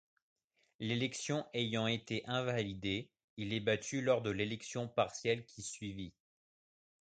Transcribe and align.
L'élection 0.79 1.45
ayant 1.53 1.85
été 1.85 2.25
invalidée, 2.25 3.11
il 3.37 3.53
est 3.53 3.59
battu 3.59 4.01
lors 4.01 4.23
de 4.23 4.31
l'élection 4.31 4.87
partielle 4.87 5.45
qui 5.45 5.61
suivit. 5.61 6.11